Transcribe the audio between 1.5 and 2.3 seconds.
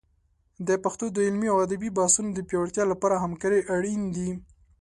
او ادبي بحثونو